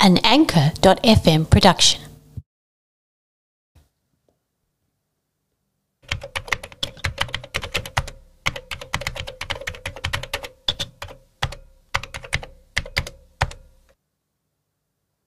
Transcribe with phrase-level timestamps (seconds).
[0.00, 2.00] an Anchor.fm production.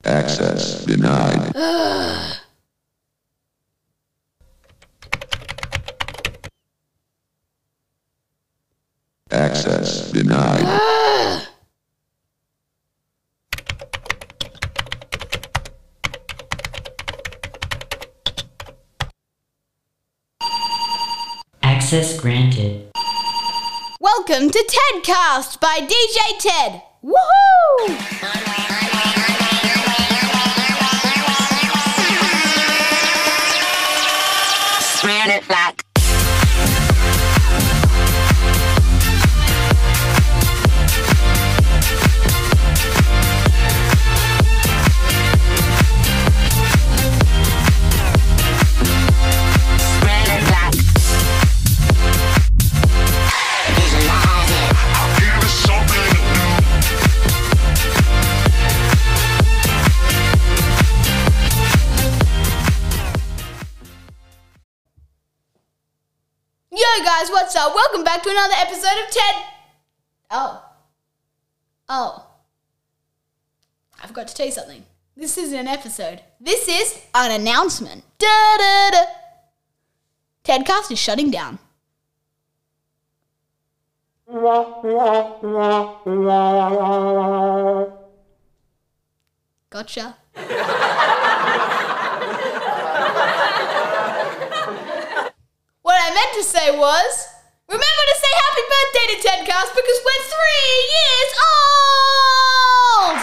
[0.05, 1.51] Access denied.
[9.33, 10.83] Access denied.
[21.63, 22.91] Access granted.
[23.99, 26.81] Welcome to TEDcast by DJ Ted.
[67.93, 69.35] Welcome back to another episode of TED.
[70.31, 70.65] Oh.
[71.87, 72.25] Oh.
[74.01, 74.83] I forgot to tell you something.
[75.15, 76.21] This isn't an episode.
[76.41, 78.03] This is an announcement.
[78.17, 79.03] Da da da.
[80.43, 81.59] TEDcast is shutting down.
[89.69, 90.17] Gotcha.
[95.83, 97.32] What I meant to say was,
[97.73, 103.17] remember to say happy birthday to Tedcast because we're three years old!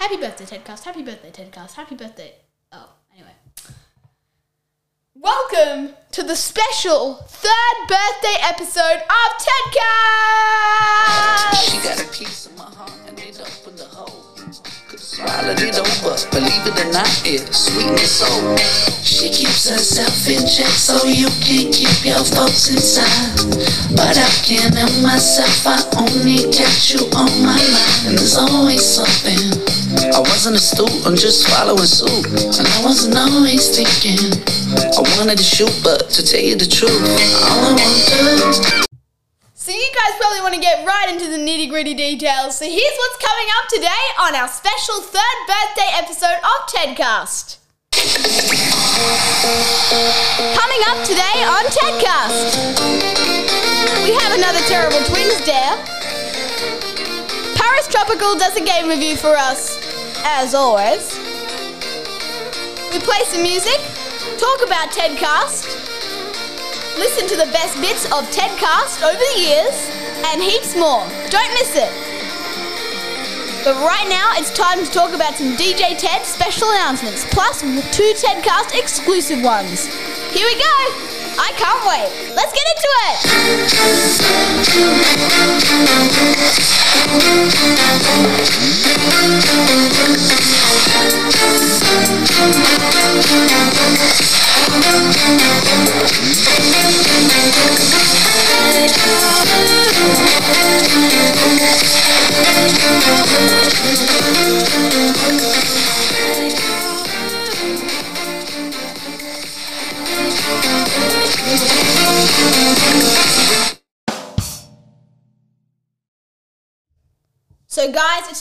[0.00, 0.84] Happy birthday, Tedcast.
[0.84, 1.74] Happy birthday, Tedcast.
[1.74, 2.32] Happy birthday.
[2.72, 3.34] Oh, anyway.
[5.14, 9.80] Welcome to the special third birthday episode of Tedcast!
[11.70, 14.29] She got a piece of my heart and it opened the hole.
[15.10, 18.54] Swallow it over, believe it or not, it's sweet and.
[19.02, 23.34] She keeps herself in check so you can keep your folks inside.
[23.90, 28.06] But I can't help myself, I only got you on my mind.
[28.06, 29.50] And there's always something.
[30.14, 32.30] I wasn't a student, just following suit.
[32.62, 34.30] And I wasn't always thinking.
[34.78, 37.02] I wanted to shoot, but to tell you the truth,
[37.50, 38.89] all I want to
[39.70, 42.58] So you guys probably want to get right into the nitty gritty details.
[42.58, 47.58] So here's what's coming up today on our special third birthday episode of Tedcast.
[50.58, 52.50] Coming up today on Tedcast,
[54.02, 55.76] we have another terrible twins dare.
[57.54, 59.78] Paris Tropical does a game review for us,
[60.24, 61.16] as always.
[62.90, 63.78] We play some music,
[64.36, 65.89] talk about Tedcast,
[67.00, 69.72] listen to the best bits of TEDcast over the years,
[70.28, 71.00] and heaps more.
[71.32, 71.88] Don't miss it.
[73.64, 77.62] But right now, it's time to talk about some DJ TED special announcements, plus
[77.96, 79.86] two TEDcast exclusive ones.
[80.36, 80.76] Here we go!
[81.40, 82.12] I can't wait.
[82.36, 82.88] Let's get into
[87.24, 87.29] it!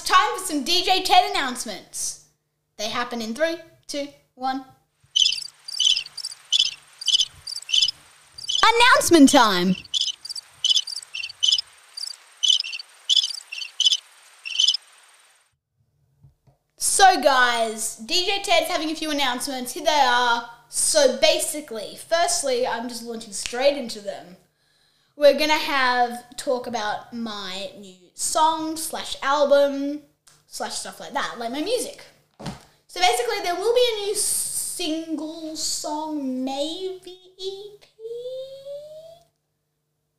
[0.10, 2.26] Time for some DJ TED announcements.
[2.78, 4.66] They happen in three, two, one.
[8.64, 9.76] Announcement time!
[16.78, 19.74] So, guys, DJ Ted's having a few announcements.
[19.74, 20.50] Here they are.
[20.70, 24.38] So, basically, firstly, I'm just launching straight into them.
[25.16, 30.02] We're gonna have talk about my new song slash album
[30.50, 32.04] slash stuff like that, like my music.
[32.88, 37.86] So basically, there will be a new single song, maybe EP.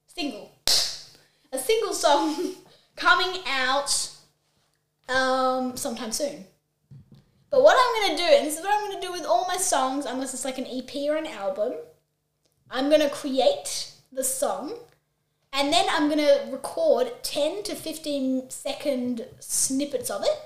[0.06, 0.52] Single,
[1.52, 2.54] a single song
[2.96, 4.10] coming out
[5.08, 6.44] um, sometime soon.
[7.50, 9.56] But what I'm gonna do, and this is what I'm gonna do with all my
[9.56, 11.74] songs, unless it's like an EP or an album,
[12.70, 14.74] I'm gonna create the song
[15.52, 20.38] and then I'm gonna record 10 to 15 second snippets of it,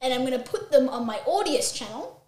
[0.00, 2.24] and I'm gonna put them on my Audius channel,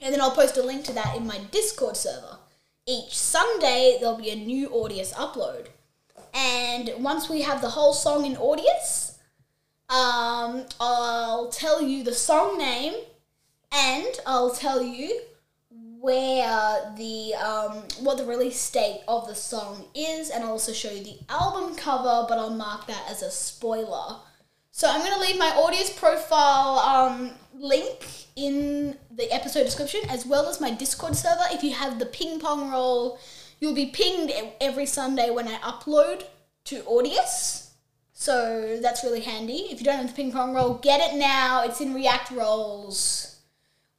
[0.00, 2.38] and then I'll post a link to that in my Discord server.
[2.86, 5.68] Each Sunday, there'll be a new Audius upload.
[6.34, 9.18] And once we have the whole song in Audius,
[9.88, 12.94] um, I'll tell you the song name
[13.70, 15.20] and I'll tell you
[16.02, 20.90] where the um, what the release date of the song is, and I'll also show
[20.90, 24.16] you the album cover, but I'll mark that as a spoiler.
[24.72, 30.26] So I'm going to leave my Audius profile um, link in the episode description, as
[30.26, 31.44] well as my Discord server.
[31.52, 33.20] If you have the ping pong role,
[33.60, 36.24] you'll be pinged every Sunday when I upload
[36.64, 37.68] to Audius.
[38.12, 39.68] So that's really handy.
[39.70, 41.62] If you don't have the ping pong role, get it now.
[41.62, 43.38] It's in React Roles.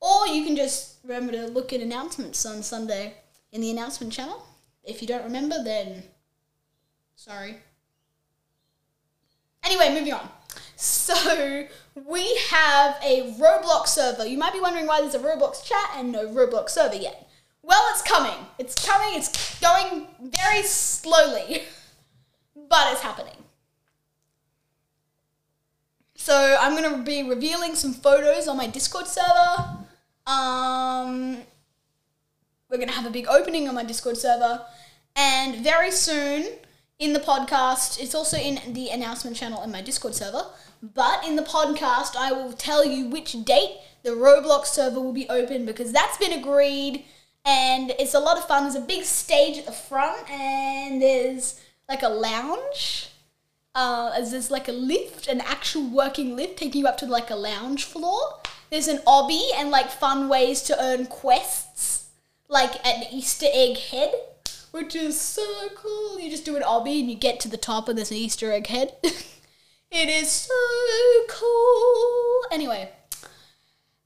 [0.01, 3.15] Or you can just remember to look at announcements on Sunday
[3.51, 4.45] in the announcement channel.
[4.83, 6.03] If you don't remember, then
[7.15, 7.57] sorry.
[9.63, 10.29] Anyway, moving on.
[10.75, 14.25] So we have a Roblox server.
[14.25, 17.29] You might be wondering why there's a Roblox chat and no Roblox server yet.
[17.61, 18.45] Well, it's coming.
[18.59, 19.17] It's coming.
[19.17, 21.63] It's going very slowly,
[22.69, 23.35] but it's happening.
[26.15, 29.82] So I'm gonna be revealing some photos on my Discord server.
[30.25, 31.37] Um,
[32.69, 34.65] we're gonna have a big opening on my Discord server,
[35.15, 36.47] and very soon
[36.99, 40.45] in the podcast, it's also in the announcement channel in my Discord server.
[40.81, 45.29] But in the podcast, I will tell you which date the Roblox server will be
[45.29, 47.05] open because that's been agreed,
[47.45, 48.63] and it's a lot of fun.
[48.63, 53.09] There's a big stage at the front, and there's like a lounge
[53.75, 57.35] uh, there's like a lift, an actual working lift taking you up to like a
[57.35, 58.39] lounge floor.
[58.73, 62.09] There's an obby and like fun ways to earn quests,
[62.49, 64.11] like an Easter egg head,
[64.71, 66.19] which is so cool.
[66.19, 68.65] You just do an obby and you get to the top there's an Easter egg
[68.65, 68.95] head.
[69.03, 70.55] it is so
[71.29, 72.41] cool.
[72.51, 72.89] Anyway,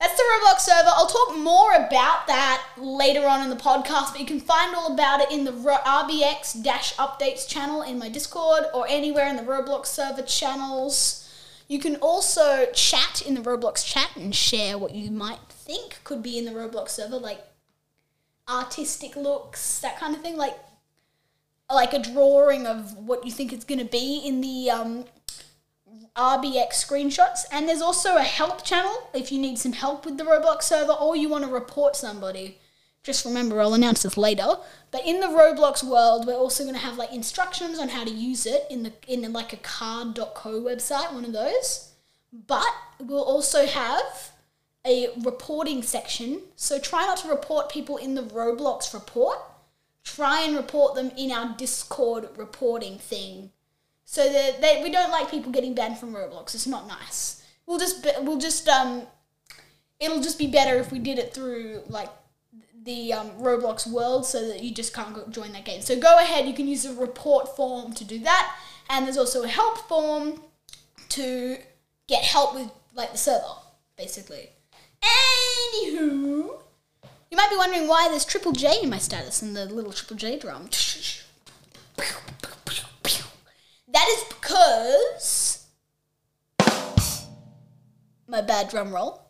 [0.02, 0.90] that's the Roblox server.
[0.92, 4.94] I'll talk more about that later on in the podcast, but you can find all
[4.94, 6.62] about it in the RBX
[6.98, 11.24] Updates channel in my Discord or anywhere in the Roblox server channels.
[11.68, 16.24] You can also chat in the Roblox chat and share what you might think could
[16.24, 17.42] be in the Roblox server, like
[18.48, 20.58] artistic looks, that kind of thing, like
[21.70, 25.06] like a drawing of what you think it's going to be in the um,
[26.16, 27.42] RBX screenshots.
[27.52, 30.94] And there's also a help channel if you need some help with the Roblox server
[30.94, 32.60] or you want to report somebody.
[33.08, 34.58] Just remember, I'll announce this later.
[34.92, 38.10] But in the Roblox world, we're also going to have like instructions on how to
[38.10, 41.94] use it in the in like a card.co website, one of those.
[42.34, 42.68] But
[43.00, 44.34] we'll also have
[44.86, 46.42] a reporting section.
[46.58, 49.38] So try not to report people in the Roblox report.
[50.04, 53.52] Try and report them in our Discord reporting thing
[54.04, 56.54] so that they, we don't like people getting banned from Roblox.
[56.54, 57.42] It's not nice.
[57.66, 59.04] We'll just we'll just um,
[59.98, 62.10] it'll just be better if we did it through like
[62.88, 65.82] the um, Roblox world, so that you just can't go join that game.
[65.82, 66.48] So go ahead.
[66.48, 68.56] You can use a report form to do that,
[68.90, 70.42] and there's also a help form
[71.10, 71.58] to
[72.08, 73.44] get help with like the server,
[73.98, 74.50] basically.
[75.04, 76.62] Anywho,
[77.30, 80.16] you might be wondering why there's Triple J in my status and the little Triple
[80.16, 80.70] J drum.
[83.90, 85.68] That is because
[88.28, 89.27] my bad drum roll.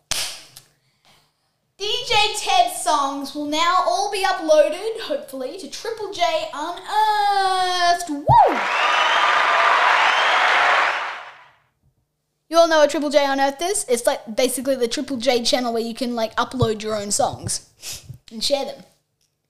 [1.80, 2.10] DJ
[2.42, 8.10] Ted songs will now all be uploaded, hopefully, to Triple J Unearthed.
[8.10, 8.58] Woo!
[12.50, 13.86] You all know what Triple J Unearthed is?
[13.88, 17.70] It's like basically the Triple J channel where you can like upload your own songs
[18.32, 18.84] and share them.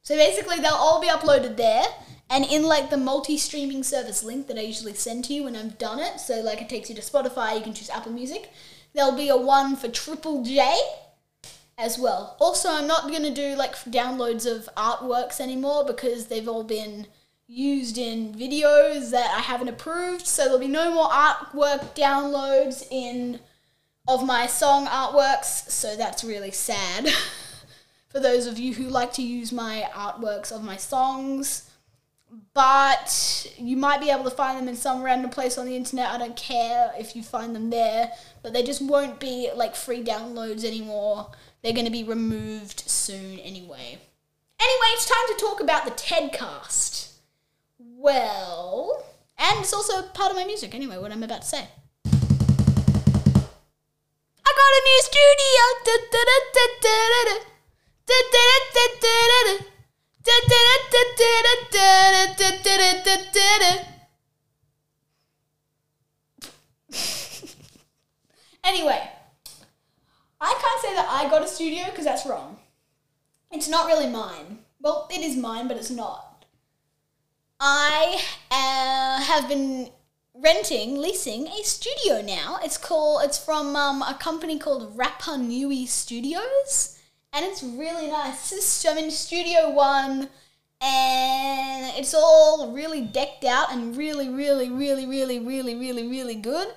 [0.02, 1.86] So basically, they'll all be uploaded there,
[2.30, 5.78] and in like the multi-streaming service link that I usually send to you when I've
[5.78, 6.20] done it.
[6.20, 8.52] So like it takes you to Spotify, you can choose Apple Music.
[8.94, 10.76] There'll be a one for Triple J
[11.78, 12.36] as well.
[12.40, 17.08] Also, I'm not gonna do like downloads of artworks anymore because they've all been
[17.48, 20.28] used in videos that I haven't approved.
[20.28, 23.40] So there'll be no more artwork downloads in
[24.08, 25.70] of my song artworks.
[25.70, 27.10] So that's really sad.
[28.10, 31.70] for those of you who like to use my artworks of my songs.
[32.54, 36.10] But you might be able to find them in some random place on the internet.
[36.10, 40.04] I don't care if you find them there, but they just won't be like free
[40.04, 41.30] downloads anymore.
[41.68, 44.00] They're going to be removed soon anyway.
[44.58, 47.12] Anyway, it's time to talk about the Tedcast.
[47.78, 49.04] Well,
[49.38, 51.68] and it's also part of my music anyway, what I'm about to say.
[52.06, 52.14] I
[54.46, 55.28] got a new studio!
[68.64, 69.10] anyway,
[70.40, 72.60] I can't say that I got a studio because that's wrong.
[73.52, 74.60] It's not really mine.
[74.80, 76.46] Well, it is mine, but it's not.
[77.60, 79.90] I uh, have been
[80.36, 82.60] renting, leasing a studio now.
[82.64, 83.24] It's called.
[83.24, 87.00] It's from um, a company called Rapa Nui Studios,
[87.34, 88.52] and it's really nice.
[88.52, 90.30] This I'm in Studio One,
[90.82, 96.68] and it's all really decked out and really, really, really, really, really, really, really good.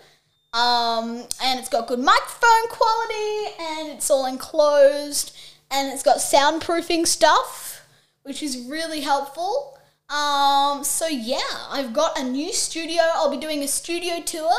[0.53, 5.37] Um, and it's got good microphone quality, and it's all enclosed,
[5.71, 7.87] and it's got soundproofing stuff,
[8.23, 9.79] which is really helpful.
[10.09, 11.39] Um, so yeah,
[11.69, 13.01] I've got a new studio.
[13.15, 14.51] I'll be doing a studio tour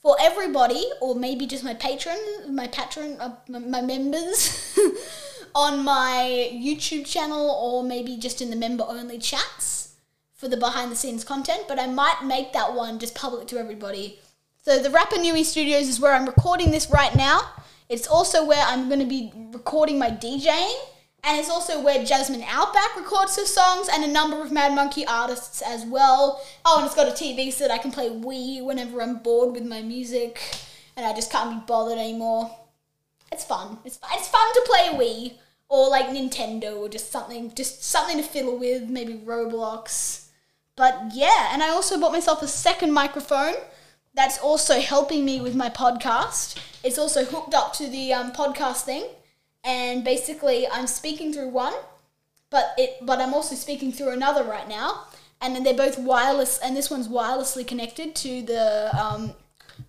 [0.00, 2.18] for everybody, or maybe just my patron,
[2.48, 4.78] my patron, uh, my, my members,
[5.56, 9.94] on my YouTube channel, or maybe just in the member only chats
[10.34, 11.64] for the behind the scenes content.
[11.66, 14.20] But I might make that one just public to everybody.
[14.66, 17.40] So the Rapa Nui Studios is where I'm recording this right now.
[17.88, 20.74] It's also where I'm going to be recording my DJing.
[21.22, 25.06] And it's also where Jasmine Outback records her songs and a number of Mad Monkey
[25.06, 26.42] artists as well.
[26.64, 29.54] Oh, and it's got a TV so that I can play Wii whenever I'm bored
[29.54, 30.40] with my music
[30.96, 32.50] and I just can't be bothered anymore.
[33.30, 33.78] It's fun.
[33.84, 34.10] It's fun.
[34.14, 35.34] It's fun to play Wii
[35.68, 40.26] or like Nintendo or just something, just something to fiddle with, maybe Roblox.
[40.74, 43.54] But yeah, and I also bought myself a second microphone
[44.16, 46.56] that's also helping me with my podcast.
[46.82, 49.04] It's also hooked up to the um, podcast thing,
[49.62, 51.74] and basically I'm speaking through one,
[52.50, 55.04] but it but I'm also speaking through another right now,
[55.40, 59.34] and then they're both wireless, and this one's wirelessly connected to the um,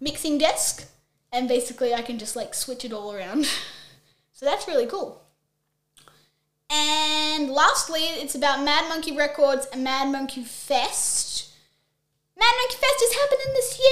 [0.02, 0.88] mixing desk,
[1.32, 3.46] and basically I can just like switch it all around.
[4.34, 5.24] so that's really cool.
[6.70, 11.47] And lastly, it's about Mad Monkey Records and Mad Monkey Fest.
[12.40, 13.88] Mad Monkey Fest is happening this year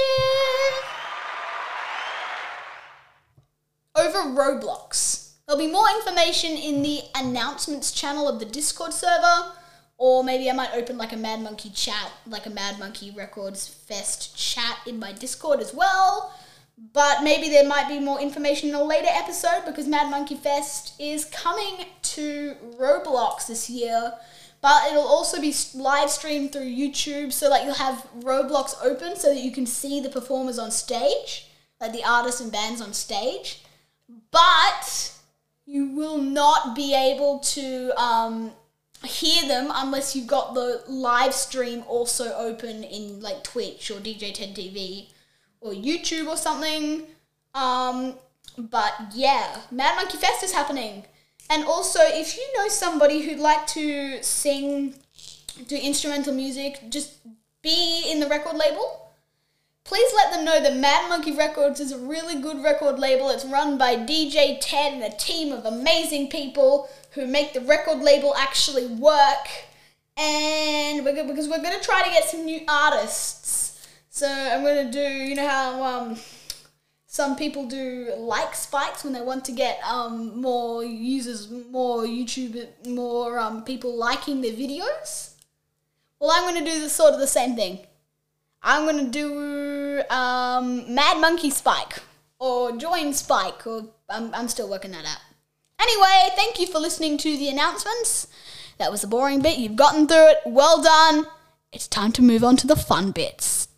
[4.06, 5.32] over Roblox.
[5.46, 9.50] There'll be more information in the announcements channel of the Discord server,
[9.98, 13.66] or maybe I might open like a Mad Monkey chat, like a Mad Monkey Records
[13.66, 16.32] Fest chat in my Discord as well.
[16.92, 20.92] But maybe there might be more information in a later episode because Mad Monkey Fest
[21.00, 24.12] is coming to Roblox this year.
[24.66, 29.32] But it'll also be live streamed through YouTube, so like you'll have Roblox open so
[29.32, 31.46] that you can see the performers on stage,
[31.80, 33.62] like the artists and bands on stage.
[34.32, 35.12] But
[35.66, 38.50] you will not be able to um,
[39.04, 44.34] hear them unless you've got the live stream also open in like Twitch or DJ
[44.34, 45.10] Ted TV
[45.60, 47.04] or YouTube or something.
[47.54, 48.16] Um,
[48.58, 51.04] but yeah, Mad Monkey Fest is happening.
[51.48, 54.94] And also, if you know somebody who'd like to sing,
[55.68, 57.14] do instrumental music, just
[57.62, 59.12] be in the record label,
[59.84, 63.30] please let them know that Mad Monkey Records is a really good record label.
[63.30, 67.98] It's run by DJ Ted and a team of amazing people who make the record
[68.00, 69.48] label actually work.
[70.16, 73.86] And we're go- because we're gonna try to get some new artists.
[74.10, 76.16] So I'm gonna do, you know how um,
[77.06, 82.66] some people do like spikes when they want to get um, more users, more YouTube,
[82.86, 85.34] more um, people liking their videos.
[86.18, 87.80] Well, I'm gonna do the sort of the same thing.
[88.62, 92.02] I'm gonna do um, Mad Monkey Spike
[92.38, 95.20] or Join Spike, or I'm, I'm still working that out.
[95.80, 98.28] Anyway, thank you for listening to the announcements.
[98.78, 99.58] That was a boring bit.
[99.58, 100.38] You've gotten through it.
[100.44, 101.26] Well done.
[101.72, 103.68] It's time to move on to the fun bits.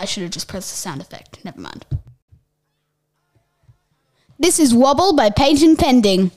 [0.00, 1.44] I should have just pressed the sound effect.
[1.44, 1.84] Never mind.
[4.38, 6.30] This is Wobble by Patent Pending.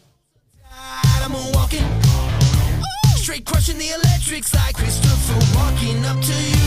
[3.15, 6.61] Straight crushing the electrics like Christopher walking up to you.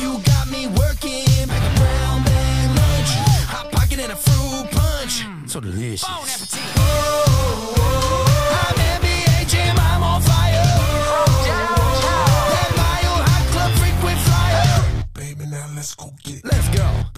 [0.00, 1.28] You, got me working.
[1.46, 3.10] Like a brown bag lunch,
[3.46, 5.24] hot pocket and a fruit punch.
[5.50, 6.43] So delicious.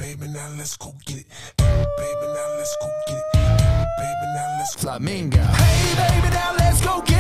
[0.06, 1.26] Baby, now let's go get it.
[1.56, 3.24] Baby, now let's go get it.
[3.98, 4.82] Baby, now let's go.
[4.82, 5.42] Flamingo.
[5.42, 7.15] Hey, baby, now let's go get it.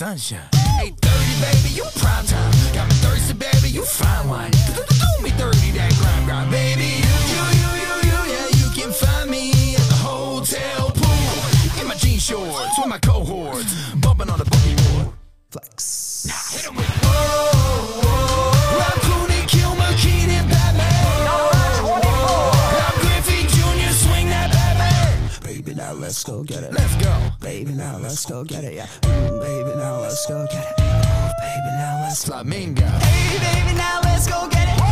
[0.00, 0.48] sunshine.
[0.78, 2.52] Hey, dirty baby, you prime time.
[2.72, 4.50] Got me thirsty, baby, you fine wine.
[4.50, 7.04] Do, do, do me dirty, that grind, grind, baby.
[7.04, 11.86] You, you, you, you, you, yeah, you can find me at the hotel pool in
[11.86, 15.14] my jean shorts with my cohorts, bumping on the boogie board.
[15.50, 16.24] Flex.
[16.26, 17.50] Nah, hit 'em with whoa.
[26.10, 26.72] let's go get it.
[26.72, 27.30] Let's go.
[27.40, 29.39] Baby, now let's go get it, yeah.
[30.12, 30.46] Oh,
[31.38, 32.84] baby, now let's Flamingo.
[32.84, 34.89] Hey, baby, now let's go get it.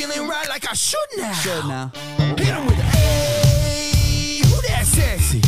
[0.00, 1.34] Feeling right like I should now.
[1.44, 1.92] Good now.
[2.38, 5.40] Hit 'em with a hey, who that sexy?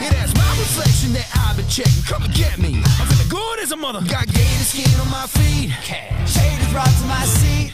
[0.00, 2.02] Yeah, that's my reflection that I've been checking.
[2.04, 2.82] Come and get me.
[3.00, 4.00] I'm feeling good as a mother.
[4.06, 5.70] Got gator skin on my feet.
[5.82, 6.34] Cash.
[6.36, 7.72] Haters brought to my seat.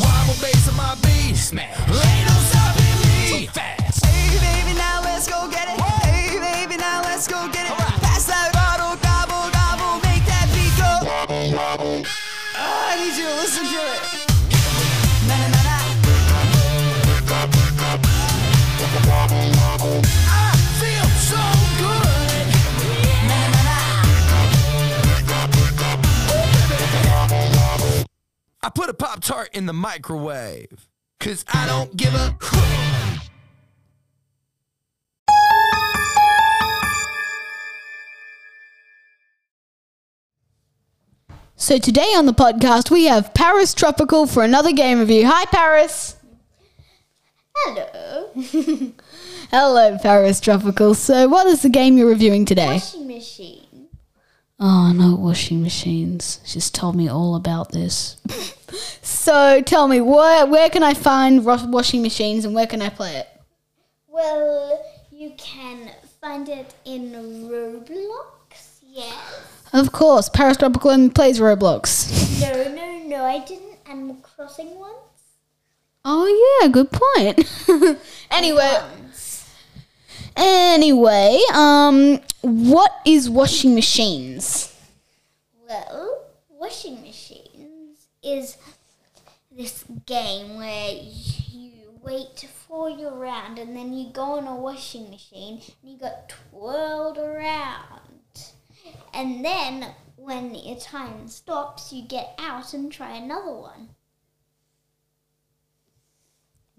[0.00, 1.36] Wobble bass on my beat.
[1.36, 1.74] Smash.
[1.88, 3.46] Ain't no stopping me.
[3.46, 4.06] fast.
[4.06, 5.80] Hey, baby, now let's go get it.
[6.06, 7.79] Hey, baby, now let's go get it.
[28.62, 30.86] I put a Pop Tart in the microwave.
[31.18, 32.36] Cause I don't give a.
[41.56, 45.26] So today on the podcast we have Paris Tropical for another game review.
[45.26, 46.16] Hi Paris.
[47.54, 48.30] Hello.
[49.50, 50.94] Hello Paris Tropical.
[50.94, 52.66] So what is the game you're reviewing today?
[52.66, 53.69] Washing machine.
[54.62, 56.38] Oh no, washing machines.
[56.44, 58.18] She's told me all about this.
[59.02, 63.16] so tell me where where can I find washing machines and where can I play
[63.16, 63.28] it?
[64.06, 68.80] Well, you can find it in Roblox.
[68.86, 69.14] Yes.
[69.72, 72.42] Of course, Paris Tropical plays Roblox.
[72.42, 73.24] No, no, no.
[73.24, 74.94] I didn't Animal Crossing once.
[76.04, 77.98] Oh yeah, good point.
[78.30, 78.78] anyway,
[80.40, 84.74] anyway, um, what is washing machines?
[85.68, 88.56] Well, washing machines is
[89.50, 91.72] this game where you
[92.02, 96.28] wait for your round and then you go on a washing machine and you got
[96.28, 98.52] twirled around.
[99.12, 103.90] And then when your time stops, you get out and try another one.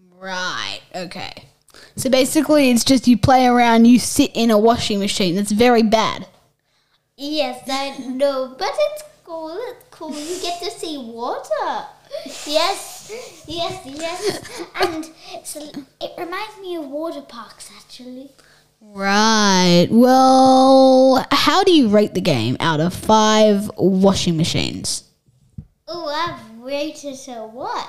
[0.10, 0.82] Right.
[0.96, 1.46] Okay.
[1.96, 5.36] So basically, it's just you play around, you sit in a washing machine.
[5.36, 6.28] That's very bad.
[7.18, 9.58] Yes, I know, but it's cool.
[9.70, 10.16] It's cool.
[10.16, 11.86] You get to see water.
[12.46, 14.70] Yes, yes, yes.
[14.82, 15.10] And
[15.44, 15.62] so
[16.02, 18.32] it reminds me of water parks, actually.
[18.82, 19.88] Right.
[19.92, 25.04] Well, how do you rate the game out of five washing machines?
[25.88, 27.86] Oh, I've rated it a one.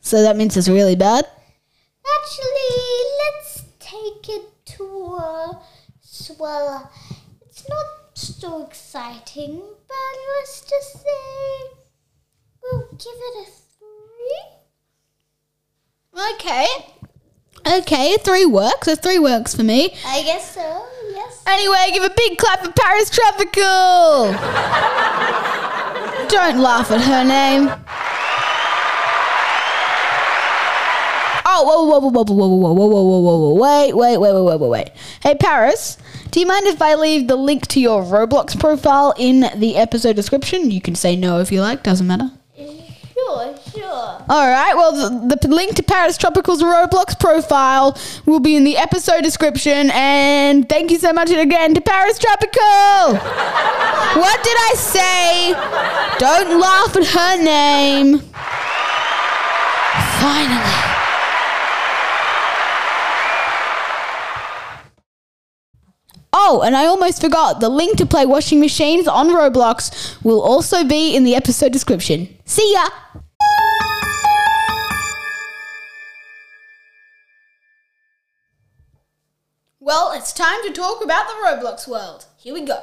[0.00, 1.26] So that means it's really bad.
[2.04, 5.60] Actually, let's take it to a.
[6.02, 6.90] s- Well,
[7.42, 11.70] it's not so exciting, but let's just say
[12.62, 14.42] we'll give it a three.
[16.34, 16.66] Okay.
[17.66, 18.86] Okay, three works.
[18.86, 19.94] So three works for me.
[20.04, 20.84] I guess so.
[21.10, 21.42] Yes.
[21.46, 24.32] Anyway, give a big clap for Paris Tropical.
[26.28, 27.68] Don't laugh at her name.
[31.54, 34.32] Oh, whoa, whoa, whoa, whoa, whoa, whoa, whoa, whoa, whoa, whoa, whoa, wait, wait, wait,
[34.32, 34.90] wait, wait, wait, wait.
[35.22, 35.98] Hey, Paris,
[36.30, 40.16] do you mind if I leave the link to your Roblox profile in the episode
[40.16, 40.70] description?
[40.70, 42.30] You can say no if you like, doesn't matter.
[42.56, 44.24] Sure, sure.
[44.28, 44.74] All right.
[44.74, 49.90] Well, the, the link to Paris Tropical's Roblox profile will be in the episode description.
[49.92, 53.14] And thank you so much again to Paris Tropical.
[54.20, 55.52] what did I say?
[56.18, 58.20] Don't laugh at her name.
[60.20, 60.91] Finally.
[66.34, 67.60] Oh, and I almost forgot.
[67.60, 72.38] The link to play washing machines on Roblox will also be in the episode description.
[72.46, 72.88] See ya!
[79.78, 82.24] Well, it's time to talk about the Roblox world.
[82.38, 82.82] Here we go.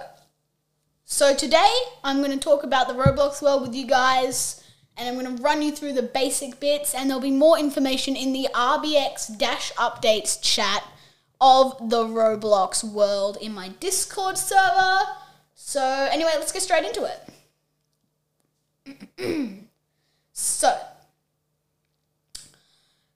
[1.05, 4.63] So, today I'm going to talk about the Roblox world with you guys,
[4.95, 8.15] and I'm going to run you through the basic bits, and there'll be more information
[8.15, 10.83] in the RBX Updates chat
[11.41, 14.99] of the Roblox world in my Discord server.
[15.55, 17.09] So, anyway, let's get straight into
[19.17, 19.59] it.
[20.33, 20.77] so,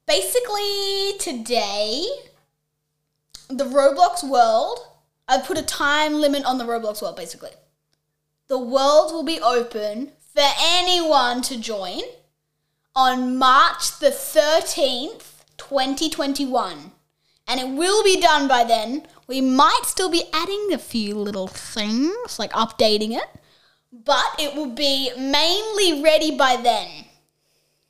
[0.07, 2.05] basically, today
[3.49, 4.79] the Roblox world
[5.27, 7.51] I've put a time limit on the Roblox world basically.
[8.47, 12.01] The world will be open for anyone to join
[12.95, 16.91] on March the 13th, 2021.
[17.47, 19.05] And it will be done by then.
[19.27, 23.27] We might still be adding a few little things, like updating it,
[23.91, 27.05] but it will be mainly ready by then.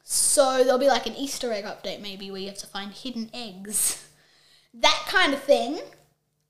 [0.04, 3.30] So there'll be like an Easter egg update, maybe, where you have to find hidden
[3.34, 4.00] eggs.
[4.76, 5.80] That kind of thing.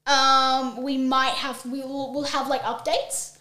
[0.07, 3.37] Um, we might have, we will we'll have like updates.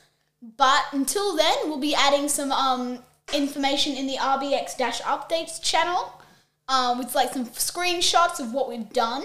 [0.57, 2.99] But until then, we'll be adding some um,
[3.33, 6.21] information in the RBX Updates channel
[6.67, 9.25] um, with like some screenshots of what we've done.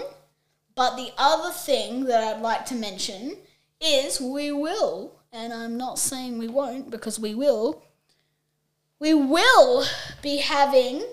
[0.78, 3.38] But the other thing that I'd like to mention
[3.80, 7.82] is we will, and I'm not saying we won't because we will,
[9.00, 9.84] we will
[10.22, 11.04] be having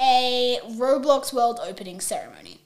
[0.00, 2.62] a Roblox World opening ceremony.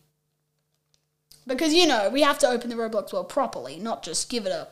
[1.48, 4.52] Because, you know, we have to open the Roblox World properly, not just give it
[4.52, 4.68] a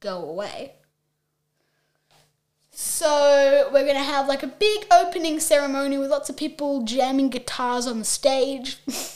[0.00, 0.74] go away.
[2.70, 7.86] So we're gonna have like a big opening ceremony with lots of people jamming guitars
[7.86, 8.76] on the stage.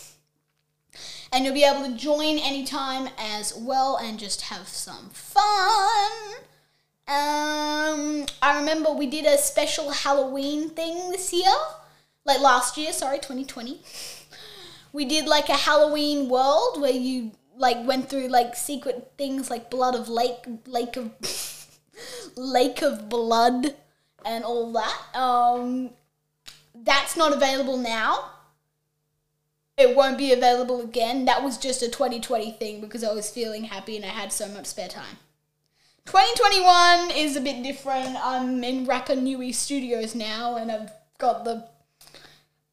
[1.34, 6.12] and you'll be able to join anytime as well and just have some fun.
[7.08, 11.52] Um, I remember we did a special Halloween thing this year,
[12.24, 13.80] like last year, sorry, 2020.
[14.92, 19.70] We did like a Halloween world where you like went through like secret things like
[19.70, 21.10] blood of lake, lake of
[22.36, 23.74] lake of blood,
[24.24, 25.16] and all that.
[25.18, 25.90] Um,
[26.76, 28.30] that's not available now.
[29.76, 31.24] It won't be available again.
[31.24, 34.48] That was just a 2020 thing because I was feeling happy and I had so
[34.48, 35.18] much spare time.
[36.06, 38.16] 2021 is a bit different.
[38.22, 41.66] I'm in Rapa Nui Studios now and I've got the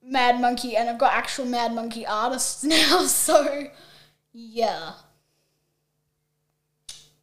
[0.03, 3.67] Mad Monkey and I've got actual Mad Monkey artists now, so
[4.33, 4.93] yeah.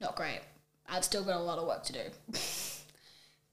[0.00, 0.40] Not great.
[0.88, 2.00] I've still got a lot of work to do.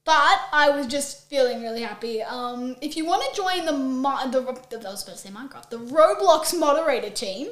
[0.06, 2.22] but I was just feeling really happy.
[2.22, 5.68] Um, if you want to join the, mo- the, I was supposed to say Minecraft,
[5.68, 7.48] the Roblox moderator team,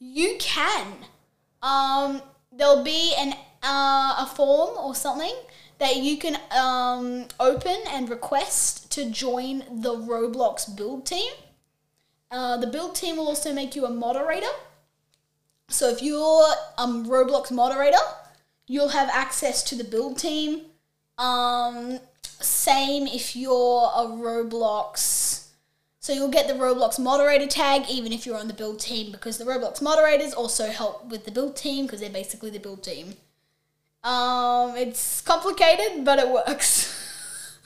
[0.00, 0.86] you can.
[1.62, 2.20] Um,
[2.52, 5.34] there'll be an uh, a form or something
[5.78, 11.32] that you can um, open and request to join the Roblox build team.
[12.30, 14.50] Uh, the build team will also make you a moderator.
[15.68, 16.44] So if you're
[16.78, 17.98] a um, Roblox moderator,
[18.66, 20.62] you'll have access to the build team.
[21.18, 25.48] Um, same if you're a Roblox.
[25.98, 29.36] So you'll get the Roblox moderator tag even if you're on the build team because
[29.36, 33.14] the Roblox moderators also help with the build team because they're basically the build team.
[34.04, 36.94] Um, it's complicated, but it works.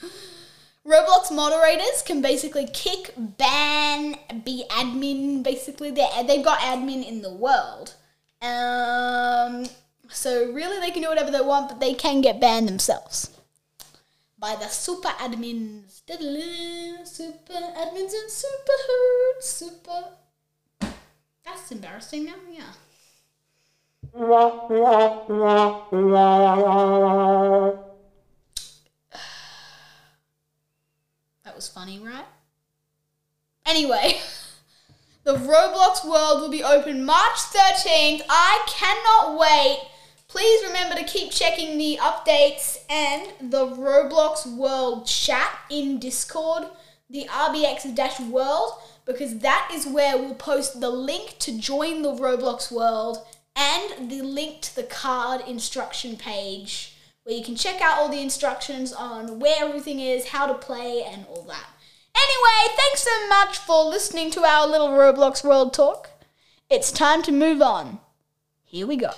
[0.85, 5.43] Roblox moderators can basically kick, ban, be admin.
[5.43, 7.93] Basically, they they've got admin in the world.
[8.41, 9.67] Um,
[10.09, 13.29] so really, they can do whatever they want, but they can get banned themselves
[14.43, 16.01] by the super admins.
[17.05, 18.81] Super admins and super.
[19.39, 20.03] Super.
[21.45, 22.35] That's embarrassing now.
[22.51, 22.73] Yeah.
[31.45, 32.25] That was funny, right?
[33.65, 34.19] Anyway,
[35.23, 38.23] the Roblox world will be open March 13th.
[38.27, 39.92] I cannot wait.
[40.33, 46.63] Please remember to keep checking the updates and the Roblox world chat in Discord,
[47.07, 48.71] the RBX world,
[49.05, 53.19] because that is where we'll post the link to join the Roblox world
[53.55, 58.19] and the link to the card instruction page where you can check out all the
[58.19, 61.67] instructions on where everything is, how to play, and all that.
[62.15, 66.09] Anyway, thanks so much for listening to our little Roblox World Talk.
[66.71, 67.99] It's time to move on.
[68.63, 69.11] Here we go.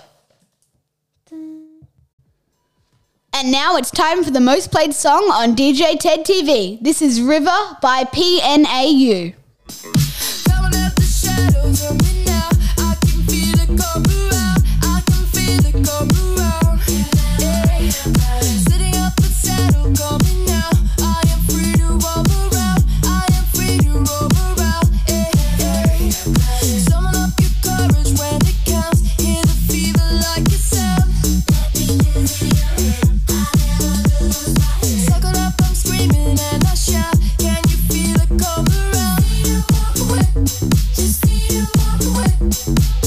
[3.37, 6.81] And now it's time for the most played song on DJ Ted TV.
[6.81, 9.33] This is River by PNAU.
[42.67, 43.04] Away.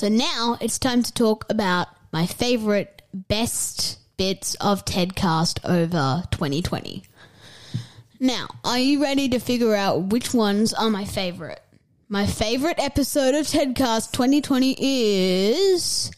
[0.00, 7.02] So now it's time to talk about my favorite best bits of TEDcast over 2020.
[8.18, 11.60] Now, are you ready to figure out which ones are my favorite?
[12.08, 16.10] My favorite episode of TEDcast 2020 is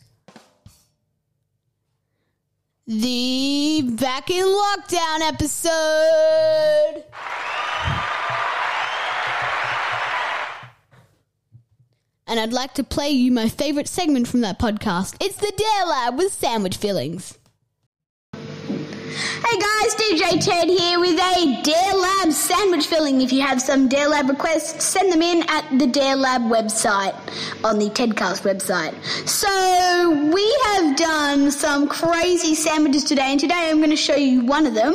[2.86, 7.02] the back in lockdown episode.
[12.32, 15.16] And I'd like to play you my favorite segment from that podcast.
[15.20, 17.38] It's the Dare Lab with sandwich fillings.
[18.32, 23.20] Hey guys, DJ Ted here with a Dare Lab sandwich filling.
[23.20, 27.14] If you have some Dare Lab requests, send them in at the Dare Lab website
[27.62, 28.94] on the Tedcast website.
[29.28, 34.42] So we have done some crazy sandwiches today, and today I'm going to show you
[34.46, 34.94] one of them.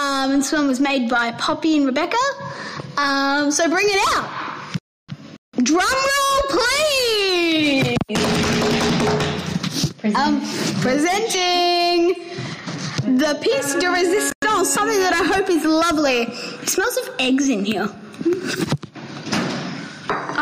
[0.00, 2.16] Um, this one was made by Poppy and Rebecca.
[2.96, 4.49] Um, so bring it out.
[5.62, 7.96] Drum roll, please.
[10.14, 10.40] Um,
[10.80, 12.14] presenting
[13.18, 16.22] the piece de resistance, something that I hope is lovely.
[16.62, 17.90] It smells of eggs in here.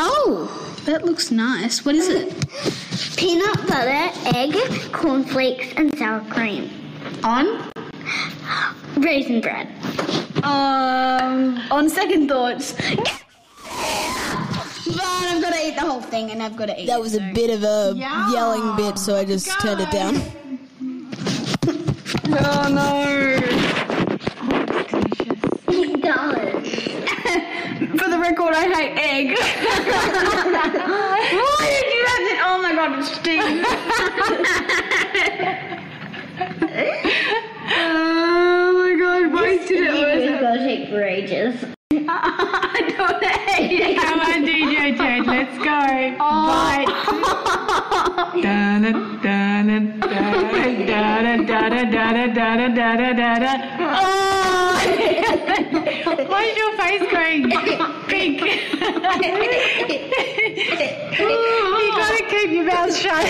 [0.00, 1.84] Oh, that looks nice.
[1.84, 2.32] What is it?
[3.16, 4.54] Peanut butter, egg,
[4.92, 6.70] cornflakes, and sour cream.
[7.24, 7.72] On?
[8.98, 9.66] Raisin bread.
[10.44, 12.76] Um, on second thoughts.
[15.38, 16.86] But I've got to eat the whole thing, and I've got to eat.
[16.86, 20.16] That was a bit of a yelling bit, so I just turned it down.
[22.40, 23.04] oh no!
[25.68, 26.68] It does.
[28.00, 29.38] For the record, I hate egg.
[31.38, 32.38] Why did you have it?
[32.42, 33.64] Oh my god, it stings.
[37.70, 39.94] oh my god, why did it?
[39.94, 41.77] It's gonna take for ages.
[42.10, 43.96] I don't hate it.
[43.98, 45.80] Come on, DJ Ted, let's go.
[46.18, 46.88] Bite.
[48.42, 48.92] Da-da,
[49.22, 53.52] da-da, da-da, da-da, da-da, da-da, da-da, da-da.
[53.80, 54.78] Oh!
[56.28, 57.42] Why is your face going
[58.08, 58.40] pink?
[61.18, 63.26] you gotta keep your mouth shut.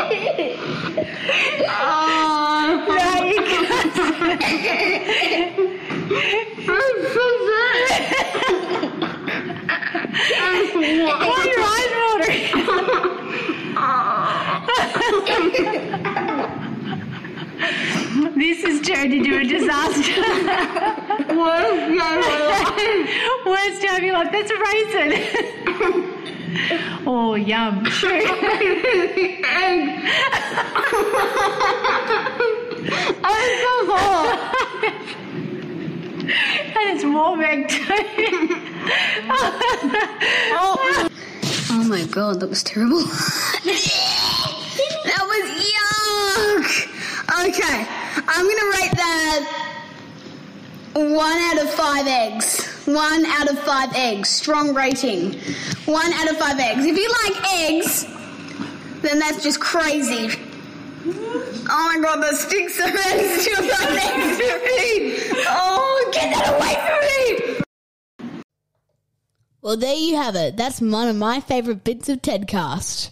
[1.68, 3.66] oh, no, you can't.
[10.76, 12.46] Why are your eyes watering?
[18.38, 20.22] this has turned into a disaster.
[23.46, 24.30] Worst time of your life.
[24.32, 26.12] That's a raisin.
[27.06, 27.86] oh, yum.
[32.88, 34.26] Oh, I'm so full.
[36.76, 37.84] and it's warm egg too.
[41.68, 43.00] Oh my god, that was terrible.
[43.00, 43.08] that
[45.22, 46.68] was yuck.
[47.48, 47.86] Okay,
[48.28, 49.42] I'm gonna rate that
[50.94, 52.75] One out of five eggs.
[52.86, 54.28] One out of five eggs.
[54.28, 55.32] Strong rating.
[55.86, 56.84] One out of five eggs.
[56.84, 58.06] If you like eggs,
[59.02, 60.30] then that's just crazy.
[61.68, 63.16] Oh my god, so bad.
[63.18, 65.42] It's still eggs to me.
[65.48, 67.00] Oh, get that away from
[68.30, 68.36] me.
[69.62, 70.56] Well, there you have it.
[70.56, 73.10] That's one of my favourite bits of Tedcast.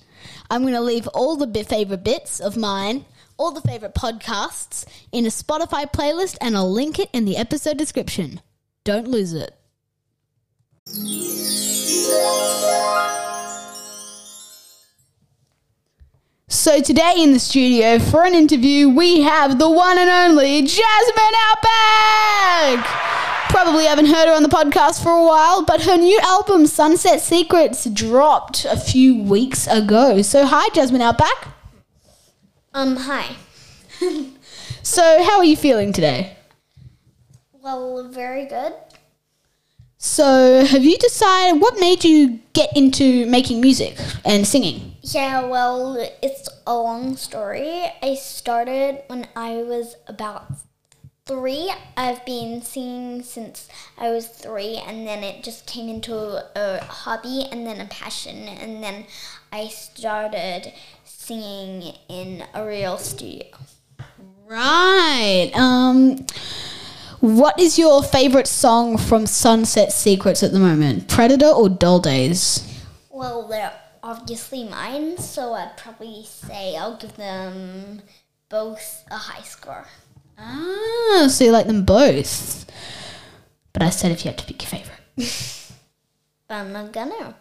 [0.50, 3.06] I'm going to leave all the favourite bits of mine,
[3.36, 7.76] all the favourite podcasts, in a Spotify playlist and I'll link it in the episode
[7.76, 8.40] description.
[8.84, 9.56] Don't lose it.
[16.48, 21.34] So today in the studio for an interview, we have the one and only Jasmine
[21.48, 22.84] Outback.
[23.48, 27.22] Probably haven't heard her on the podcast for a while, but her new album Sunset
[27.22, 30.20] Secrets dropped a few weeks ago.
[30.20, 31.48] So hi, Jasmine Outback.
[32.74, 33.36] Um, hi.
[34.84, 36.36] So how are you feeling today?
[37.52, 38.74] Well, very good.
[40.04, 44.96] So have you decided what made you get into making music and singing?
[45.00, 47.86] Yeah, well, it's a long story.
[48.02, 50.52] I started when I was about
[51.24, 51.72] three.
[51.96, 56.14] I've been singing since I was three, and then it just came into
[56.54, 59.06] a hobby and then a passion, and then
[59.50, 60.70] I started
[61.04, 63.46] singing in a real studio.
[64.46, 65.50] Right.
[65.54, 66.26] Um
[67.24, 71.08] what is your favorite song from Sunset Secrets at the moment?
[71.08, 72.62] Predator or Doll Days?
[73.08, 78.02] Well, they're obviously mine, so I'd probably say I'll give them
[78.50, 79.86] both a high score.
[80.36, 82.66] Ah, so you like them both.
[83.72, 85.72] But I said if you had to pick your favorite.
[86.46, 87.36] But I'm not gonna.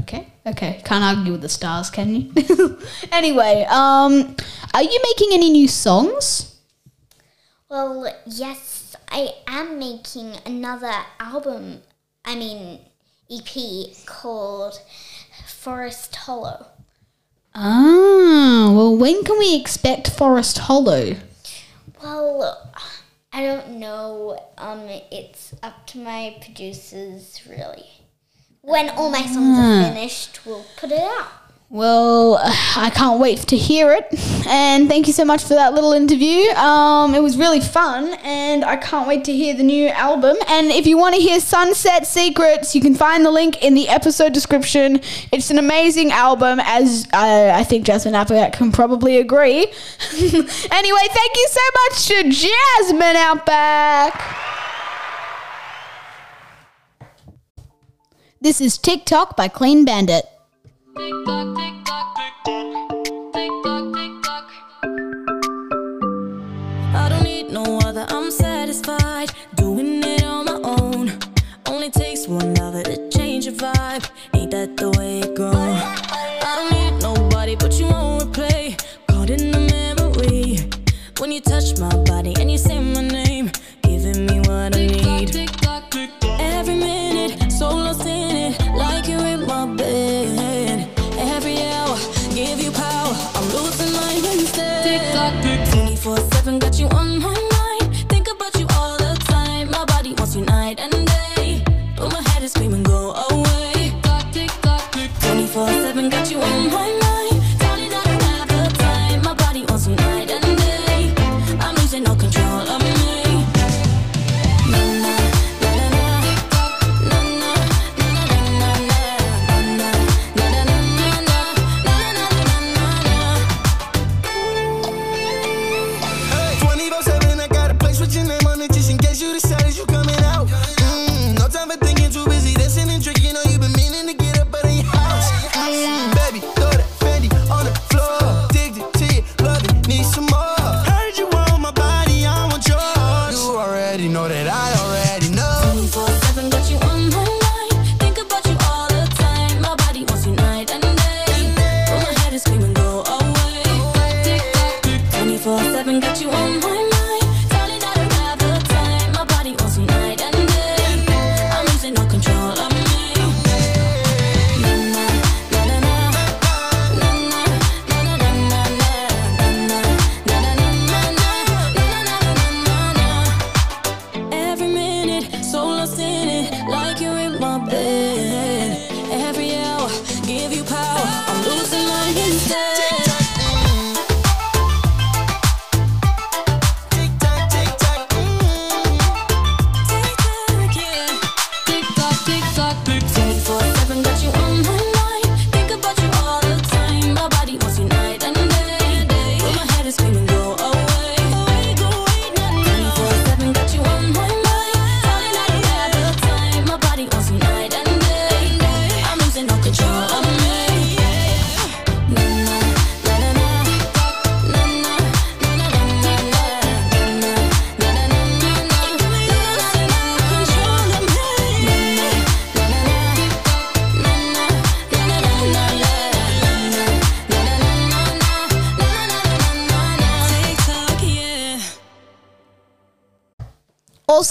[0.00, 0.32] Okay.
[0.44, 0.82] Okay.
[0.84, 2.32] Can't argue with the stars, can you?
[3.12, 4.34] anyway, um
[4.74, 6.53] are you making any new songs?
[7.74, 11.82] Well, yes, I am making another album,
[12.24, 12.78] I mean,
[13.28, 14.80] EP called
[15.44, 16.68] Forest Hollow.
[17.52, 21.16] Ah, well when can we expect Forest Hollow?
[22.00, 22.72] Well,
[23.32, 24.38] I don't know.
[24.56, 27.90] Um, it's up to my producers, really.
[28.60, 31.43] When all my songs are finished, we'll put it out.
[31.74, 32.38] Well,
[32.76, 34.06] I can't wait to hear it.
[34.46, 36.48] And thank you so much for that little interview.
[36.50, 40.36] Um, it was really fun, and I can't wait to hear the new album.
[40.46, 43.88] And if you want to hear Sunset Secrets, you can find the link in the
[43.88, 45.00] episode description.
[45.32, 49.62] It's an amazing album, as uh, I think Jasmine Applegate can probably agree.
[50.12, 54.14] anyway, thank you so much to Jasmine Outback.
[58.40, 60.26] This is TikTok by Clean Bandit.
[69.56, 71.18] Doing it on my own.
[71.66, 74.08] Only takes one lover to change your vibe.
[74.34, 74.93] Ain't that the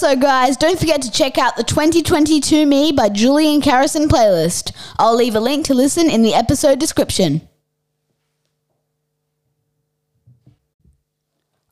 [0.04, 4.70] Also, guys, don't forget to check out the 2020 2 Me by Julian Carisen playlist.
[4.98, 7.48] I'll leave a link to listen in the episode description.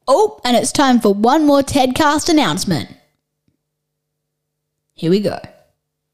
[0.09, 2.89] Oh, and it's time for one more TEDcast announcement.
[4.95, 5.39] Here we go.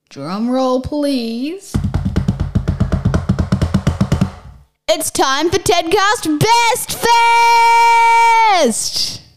[0.09, 1.73] Drum roll, please.
[4.89, 6.99] It's time for TEDcast Best
[8.59, 9.28] Fest!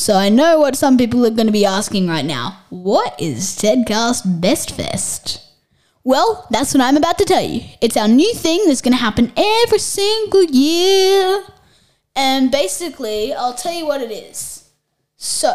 [0.00, 2.62] So I know what some people are going to be asking right now.
[2.70, 5.42] What is TEDcast Best Fest?
[6.04, 7.64] Well, that's what I'm about to tell you.
[7.82, 11.44] It's our new thing that's going to happen every single year.
[12.16, 14.70] And basically, I'll tell you what it is.
[15.18, 15.54] So,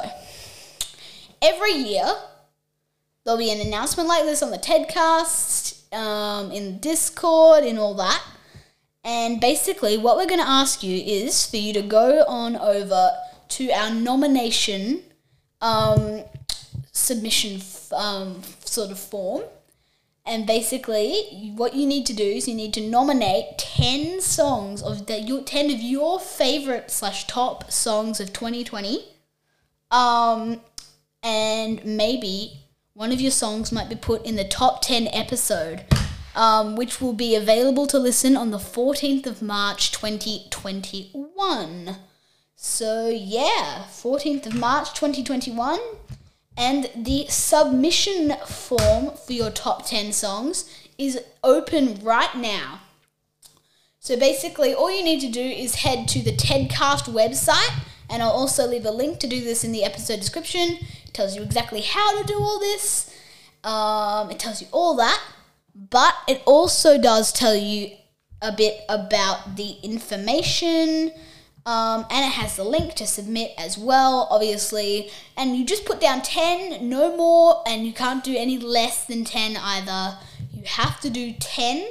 [1.41, 2.05] every year,
[3.23, 8.23] there'll be an announcement like this on the TEDcast, um, in Discord, in all that.
[9.03, 13.09] And basically, what we're going to ask you is for you to go on over
[13.49, 15.03] to our nomination
[15.61, 16.23] um,
[16.91, 19.43] submission f- um, sort of form.
[20.27, 25.05] And basically, what you need to do is you need to nominate ten songs of
[25.05, 29.05] the your ten of your favorite slash top songs of 2020.
[29.91, 30.61] Um,
[31.21, 32.59] and maybe
[32.93, 35.85] one of your songs might be put in the top 10 episode,
[36.33, 41.97] um, which will be available to listen on the 14th of March 2021.
[42.67, 45.79] So, yeah, 14th of March 2021.
[46.57, 52.79] And the submission form for your top 10 songs is open right now.
[53.99, 58.31] So basically, all you need to do is head to the TEDcast website, and I'll
[58.31, 60.79] also leave a link to do this in the episode description.
[61.05, 63.15] It tells you exactly how to do all this,
[63.63, 65.21] um, it tells you all that,
[65.75, 67.91] but it also does tell you
[68.41, 71.11] a bit about the information.
[71.65, 75.09] Um, and it has the link to submit as well, obviously.
[75.35, 79.23] And you just put down 10, no more, and you can't do any less than
[79.23, 80.17] 10 either.
[80.53, 81.87] You have to do 10,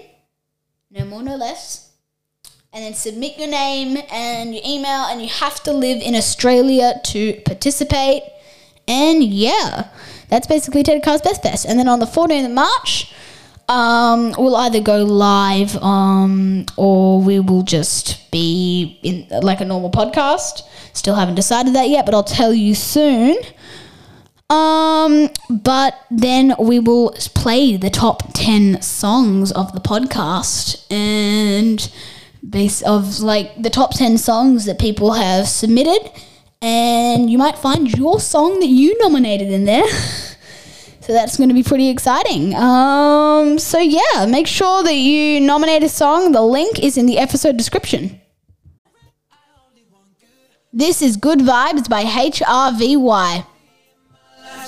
[0.93, 1.91] no more, no less.
[2.73, 7.01] And then submit your name and your email, and you have to live in Australia
[7.07, 8.23] to participate.
[8.87, 9.89] And yeah,
[10.29, 11.67] that's basically TEDcast Best Fest.
[11.67, 13.13] And then on the 14th of March,
[13.69, 19.91] um, we'll either go live um, or we will just be in like a normal
[19.91, 20.63] podcast.
[20.93, 23.37] Still haven't decided that yet, but I'll tell you soon.
[24.51, 31.91] Um, but then we will play the top 10 songs of the podcast and
[32.49, 36.11] base of like the top 10 songs that people have submitted
[36.61, 39.85] and you might find your song that you nominated in there.
[41.05, 42.55] So that's going to be pretty exciting.
[42.55, 46.33] Um, so yeah, make sure that you nominate a song.
[46.33, 48.23] The link is in the episode description.
[50.73, 53.47] This is Good Vibes by HRVY.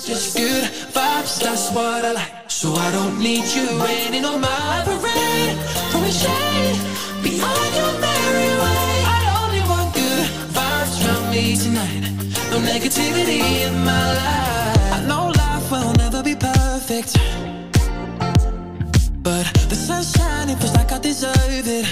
[0.05, 0.63] Just good
[0.93, 2.51] vibes, that's what I like.
[2.51, 5.57] So I don't need you raining on my parade.
[5.89, 6.77] Throwing shade
[7.23, 9.03] behind your merry way.
[9.09, 12.11] I only want good vibes from me tonight.
[12.51, 14.66] No negativity in my life.
[16.87, 17.17] Perfect.
[19.21, 21.85] But the sunshine, it feels like I deserve it.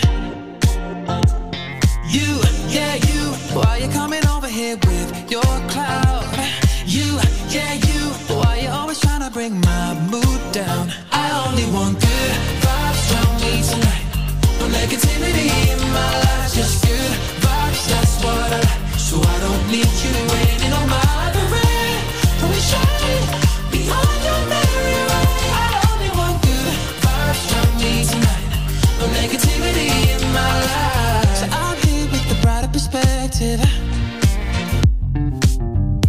[2.07, 2.39] You,
[2.69, 3.21] yeah, you.
[3.55, 6.23] Why you coming over here with your cloud?
[6.85, 7.19] You,
[7.49, 8.01] yeah, you.
[8.39, 10.91] Why you always trying to bring my mood down?
[11.11, 12.31] I only want good
[12.63, 14.05] vibes from me tonight.
[14.59, 17.11] No negativity in my life, just good
[17.43, 17.83] vibes.
[17.91, 18.99] That's what I like.
[18.99, 20.44] So I don't need you
[31.39, 33.61] So I'm here with the brighter perspective.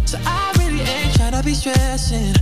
[0.05, 1.17] So I really ain't
[1.47, 2.35] be stressing.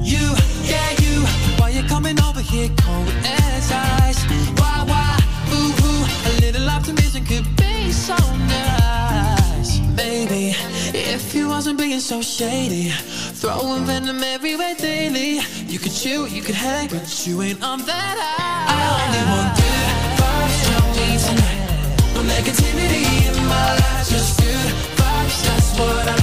[0.00, 0.24] You,
[0.62, 1.26] yeah, you.
[1.58, 4.22] Why you coming over here cold as ice?
[4.58, 5.18] Why, why?
[5.52, 6.04] Ooh, ooh.
[6.28, 8.16] A little optimism could be so
[8.46, 9.78] nice.
[9.96, 10.54] Baby,
[10.94, 12.90] if you wasn't being so shady,
[13.40, 15.40] throwing venom everywhere daily.
[15.66, 18.66] You could chill, you could hang, but you ain't on that high.
[18.72, 19.59] I only want
[22.36, 25.42] negativity in my life, just good vibes.
[25.46, 26.19] That's what I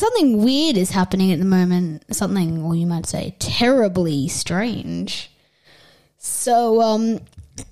[0.00, 2.14] something weird is happening at the moment.
[2.14, 5.30] Something, or you might say, terribly strange.
[6.18, 7.20] So, um,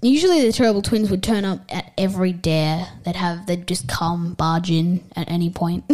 [0.03, 2.89] usually the terrible twins would turn up at every dare.
[3.05, 5.85] They'd have, they'd just come, barge in at any point.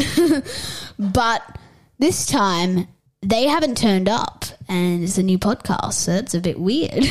[0.98, 1.58] but
[1.98, 2.88] this time,
[3.22, 7.04] they haven't turned up, and it's a new podcast, so it's a bit weird.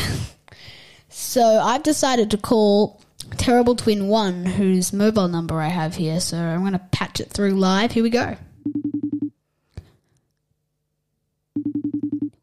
[1.09, 3.01] so I've decided to call
[3.37, 6.19] Terrible Twin One, whose mobile number I have here.
[6.19, 7.91] So I'm going to patch it through live.
[7.91, 8.35] Here we go.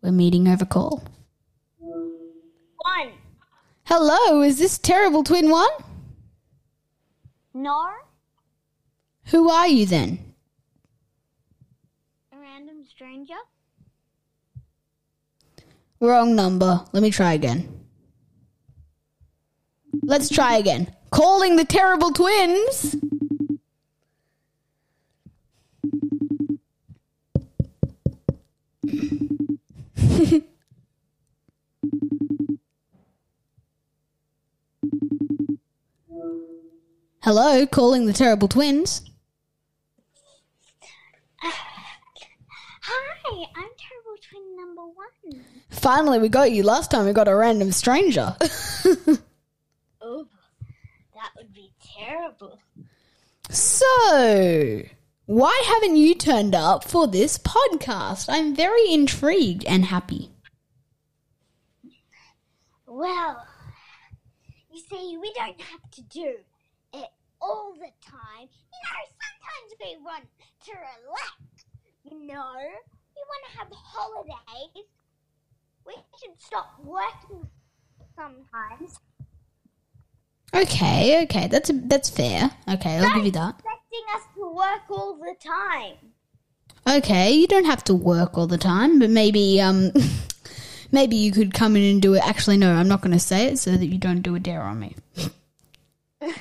[0.08, 1.04] We're meeting over call.
[1.76, 3.12] One.
[3.84, 5.68] Hello, is this Terrible Twin One?
[7.52, 7.90] No.
[9.26, 10.32] Who are you then?
[12.32, 13.34] A random stranger.
[16.00, 16.82] Wrong number.
[16.94, 17.68] Let me try again.
[20.04, 20.90] Let's try again.
[21.10, 22.96] Calling the Terrible Twins.
[37.22, 39.02] Hello, calling the Terrible Twins.
[41.40, 45.44] Hi, I'm Terrible Twin Number One.
[45.70, 46.62] Finally, we got you.
[46.62, 48.36] Last time we got a random stranger.
[50.00, 50.26] Oh,
[51.14, 52.58] that would be terrible.
[53.50, 54.82] So,
[55.28, 58.30] why haven't you turned up for this podcast?
[58.30, 60.30] I'm very intrigued and happy.
[62.86, 63.46] Well,
[64.72, 66.34] you see, we don't have to do
[66.94, 67.08] it
[67.42, 68.48] all the time.
[68.72, 70.24] You know, sometimes we want
[70.64, 71.66] to relax.
[72.04, 72.54] You know,
[73.14, 74.86] we want to have holidays.
[75.84, 77.46] We should stop working
[78.16, 78.98] sometimes.
[80.54, 82.50] Okay, okay, that's that's fair.
[82.66, 83.60] Okay, I'll give you that.
[83.90, 85.96] Expecting us to work all the time.
[86.86, 89.92] Okay, you don't have to work all the time, but maybe um,
[90.92, 92.26] maybe you could come in and do it.
[92.26, 94.62] Actually, no, I'm not going to say it so that you don't do a dare
[94.62, 94.96] on me.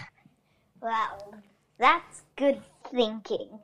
[0.80, 1.34] Well,
[1.78, 3.60] that's good thinking.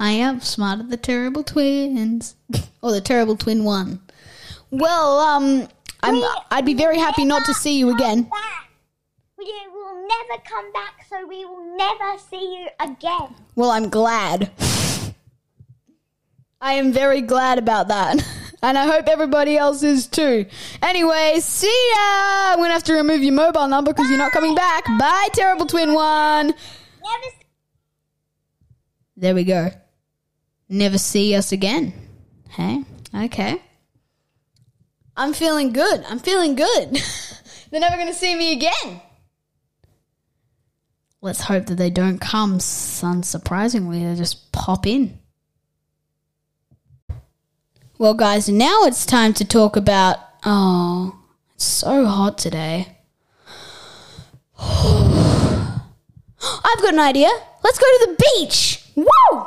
[0.00, 2.34] I outsmarted the terrible twins,
[2.80, 4.00] or the terrible twin one.
[4.70, 5.68] Well, um,
[6.02, 8.22] I'm I'd be very happy not to see you again.
[8.22, 8.70] Back.
[9.38, 9.44] We
[10.12, 13.34] never come back, so we will never see you again.
[13.54, 14.50] Well, I'm glad.
[16.60, 18.24] I am very glad about that.
[18.64, 20.46] And I hope everybody else is too.
[20.80, 22.52] Anyway, see ya!
[22.52, 24.84] I'm gonna have to remove your mobile number because you're not coming back.
[25.00, 26.46] Bye, Terrible Twin One!
[26.46, 27.36] Never
[29.16, 29.70] There we go.
[30.68, 31.92] Never see us again.
[32.50, 32.84] Hey?
[33.12, 33.60] Okay.
[35.16, 36.04] I'm feeling good.
[36.08, 36.98] I'm feeling good.
[37.72, 39.02] They're never gonna see me again.
[41.24, 44.02] Let's hope that they don't come unsurprisingly.
[44.02, 45.20] They just pop in.
[47.96, 50.16] Well, guys, now it's time to talk about.
[50.44, 51.16] Oh,
[51.54, 52.98] it's so hot today.
[54.58, 55.12] I've
[56.82, 57.30] got an idea.
[57.62, 58.84] Let's go to the beach.
[58.96, 59.46] Woo!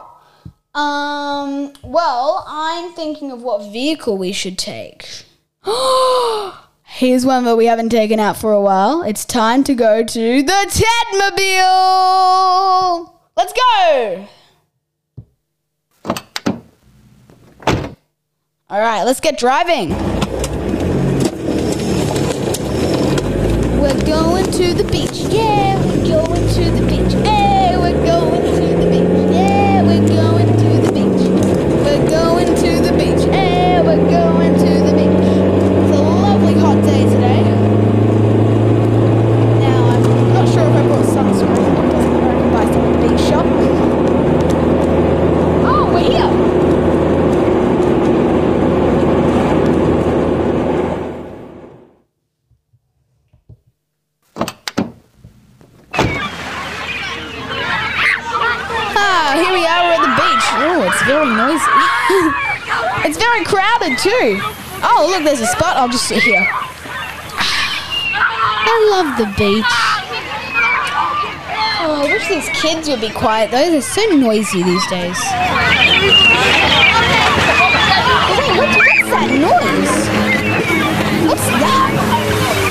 [0.81, 5.25] Um, well, I'm thinking of what vehicle we should take.
[6.85, 9.01] Here's one that we haven't taken out for a while.
[9.03, 13.11] It's time to go to the Tedmobile.
[13.35, 14.27] Let's go.
[18.67, 19.89] All right, let's get driving.
[23.79, 25.19] We're going to the beach.
[25.31, 27.13] Yeah, we're going to the beach.
[27.23, 29.31] Hey, we're going to the beach.
[29.31, 31.27] Yeah, we're going to the beach.
[31.85, 33.23] We're going to the beach.
[33.29, 35.27] Hey, we're going to the beach.
[35.85, 37.43] It's a lovely hot day today.
[39.61, 40.01] Now, I'm
[40.33, 41.85] not sure if I brought sunscreen.
[41.85, 43.45] It doesn't matter, I can buy some at the beach shop.
[45.67, 46.31] Oh, we're here.
[63.35, 64.37] very crowded too.
[64.85, 65.77] Oh, look, there's a spot.
[65.77, 66.45] I'll just sit here.
[68.67, 69.65] I love the beach.
[71.81, 73.71] Oh, I wish these kids would be quiet though.
[73.71, 75.17] They're so noisy these days.
[78.37, 79.95] Wait, what, what's that noise?
[81.25, 81.89] What's that?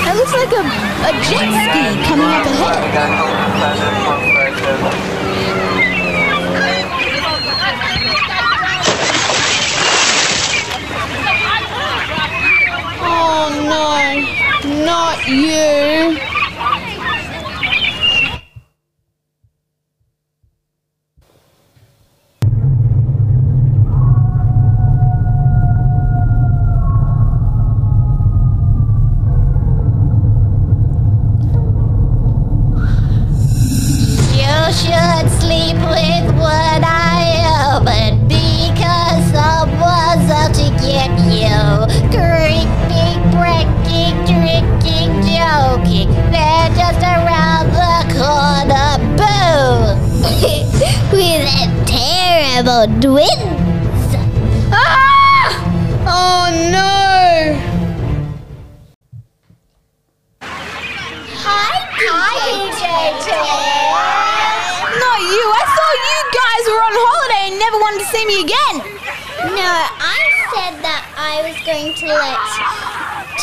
[0.07, 0.63] That looks like a,
[1.03, 2.79] a jet ski coming up ahead.
[13.07, 16.24] Oh no, not you.
[72.15, 72.39] Let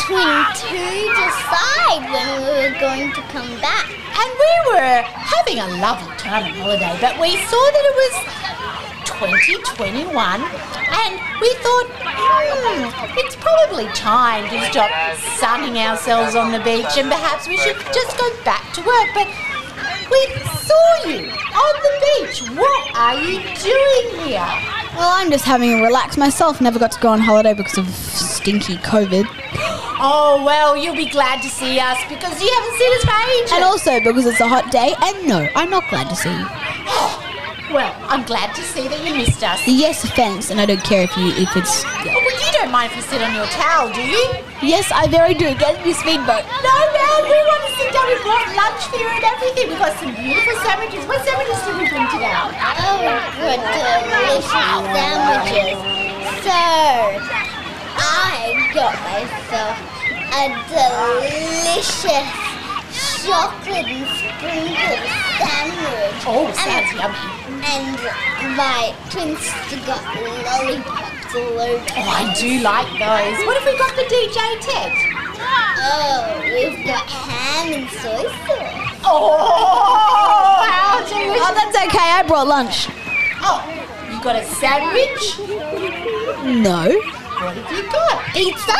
[0.05, 0.73] Twin 2
[1.13, 3.85] decide when we were going to come back.
[3.89, 8.15] And we were having a lovely time on holiday, but we saw that it was
[9.05, 14.89] 2021 and we thought, hmm, it's probably time to stop
[15.37, 19.09] sunning ourselves on the beach and perhaps we should just go back to work.
[19.13, 19.27] But
[20.13, 20.21] we
[20.69, 21.19] saw you
[21.63, 22.37] on the beach.
[22.55, 24.49] What are you doing here?
[24.95, 26.61] Well, I'm just having a relax myself.
[26.61, 29.25] Never got to go on holiday because of stinky COVID.
[30.05, 33.51] Oh, well, you'll be glad to see us because you haven't seen us for ages.
[33.53, 34.93] And also because it's a hot day.
[35.01, 36.45] And no, I'm not glad to see you.
[37.73, 39.57] Well, I'm glad to see that you missed us.
[39.65, 40.53] Yes, thanks.
[40.53, 41.81] And I don't care if you if it's.
[41.81, 44.21] Oh, but you don't mind if we sit on your towel, do you?
[44.61, 45.49] Yes, I very do.
[45.57, 46.45] Get in your speedboat.
[46.61, 48.05] No, man, we want to sit down.
[48.05, 49.73] We brought lunch for you and everything.
[49.73, 51.01] We've got some beautiful sandwiches.
[51.09, 52.29] What sandwiches did we bring today?
[52.29, 53.09] Oh,
[53.41, 54.45] good delicious
[54.93, 55.73] sandwiches.
[56.45, 56.53] So,
[57.97, 59.81] I got myself
[60.29, 62.52] a delicious
[63.25, 65.03] chocolate and sprinkled
[65.39, 66.23] sandwich.
[66.25, 67.17] Oh, And- sounds yummy.
[67.63, 67.97] And
[68.57, 71.85] my twin sister got lollipops all over.
[71.95, 73.45] Oh, I do like those.
[73.47, 74.91] What have we got for DJ Ted?
[75.85, 78.99] Oh, we've got ham and soy sauce.
[79.05, 81.41] Oh, how delicious.
[81.41, 82.09] Oh, that's okay.
[82.19, 82.87] I brought lunch.
[83.41, 83.61] Oh,
[84.11, 85.39] you got a sandwich?
[86.63, 86.89] No.
[87.41, 88.23] What have you got?
[88.33, 88.77] Pizza?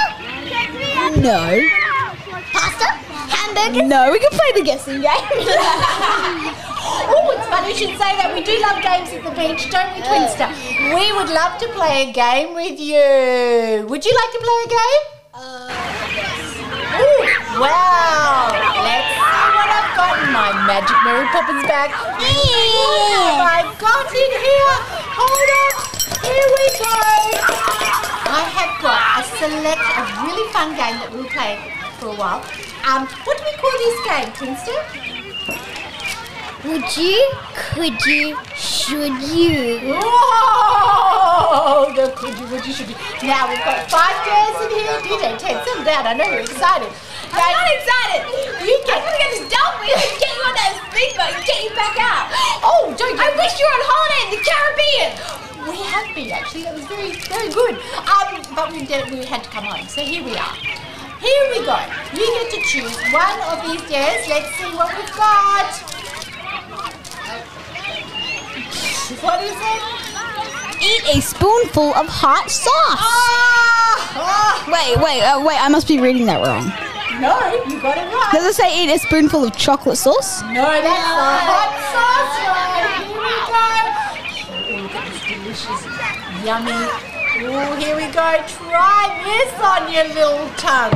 [1.19, 1.61] No.
[2.51, 2.85] Pasta?
[3.31, 3.87] Hamburger?
[3.87, 6.59] No, we can play the guessing game.
[6.85, 8.31] Oh, it's funny you should say that.
[8.35, 10.51] We do love games at the beach, don't we, Twinster?
[10.91, 13.87] We would love to play a game with you.
[13.87, 15.03] Would you like to play a game?
[15.33, 15.71] Uh,
[16.99, 17.23] Ooh,
[17.63, 18.51] wow.
[18.83, 21.91] Let's see what I've got in my magic Mary Poppins bag.
[21.91, 24.75] What have I got in here?
[25.17, 25.73] Hold on.
[26.19, 26.99] Here we go.
[28.27, 32.43] I have got a select, a really fun game that we'll play for a while.
[32.83, 34.75] Um, what do we call this game, Twinster?
[36.67, 37.15] Would you?
[37.55, 38.35] Could you?
[38.55, 39.79] Should you?
[39.95, 41.95] Whoa!
[41.95, 42.95] The could you, would you, should you.
[43.23, 44.99] Now we've got five days in here.
[44.99, 46.07] DJ, Ted, settle down.
[46.07, 46.91] I know you're excited.
[47.31, 48.27] I'm not excited.
[48.67, 48.99] You get.
[48.99, 51.71] I'm gonna get this done with and get you on that speedboat and get you
[51.71, 52.27] back out.
[52.63, 53.15] Oh, don't.
[53.19, 55.15] I wish you were on holiday in the Caribbean.
[55.71, 56.63] We have been actually.
[56.63, 57.75] That was very, very good.
[58.07, 59.11] Um, but we did.
[59.11, 59.87] We had to come home.
[59.87, 60.55] So here we are.
[61.23, 61.79] Here we go.
[62.11, 64.27] You get to choose one of these days.
[64.27, 65.71] Let's see what we've got.
[69.23, 69.81] What is it?
[70.83, 72.99] Eat a spoonful of hot sauce.
[72.99, 74.65] Ah!
[74.67, 75.57] Wait, wait, uh, wait.
[75.63, 76.67] I must be reading that wrong.
[77.21, 78.29] No, you got it right.
[78.33, 80.41] Does it say eat a spoonful of chocolate sauce?
[80.41, 80.91] No, that's the
[81.47, 82.83] hot sauce one.
[82.99, 83.63] Here we go.
[84.67, 87.12] Oh, look at this delicious, yummy.
[87.45, 88.39] Oh, here we go.
[88.47, 90.95] Try this on your little tongue.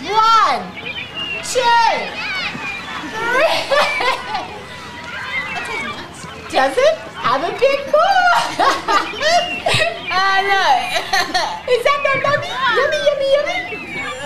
[0.00, 0.64] One,
[1.44, 1.60] two,
[3.12, 3.52] three.
[6.50, 6.96] Does it?
[7.20, 8.32] Have a big more.
[10.10, 10.72] I know.
[11.74, 12.48] Is that not yummy?
[12.80, 14.24] Yummy, yummy, yummy.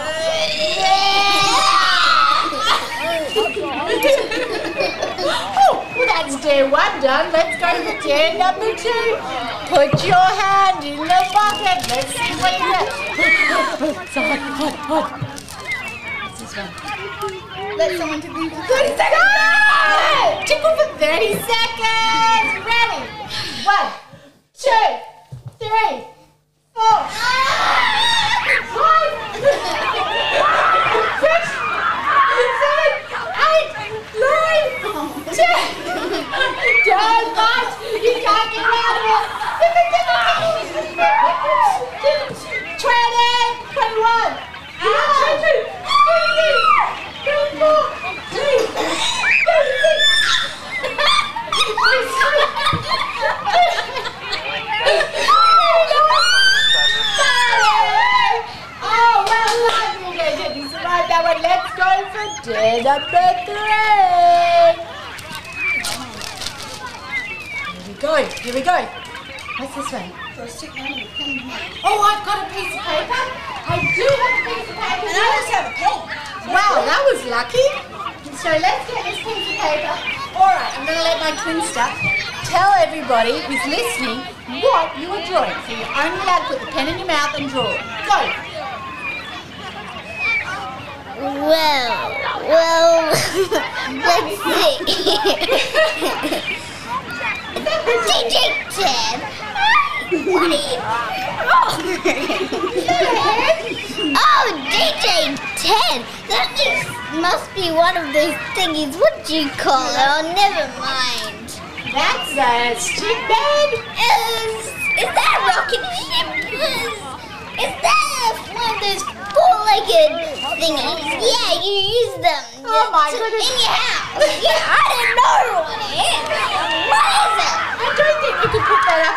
[5.21, 7.33] Oh, well, that's day one done.
[7.33, 9.17] Let's go to day number two.
[9.69, 11.89] Put your hand in the bucket.
[11.89, 12.95] Let's see what he gets.
[14.13, 15.09] so hot, hot, hot.
[16.23, 16.71] What's this one?
[17.79, 19.78] Let someone you for 30 seconds!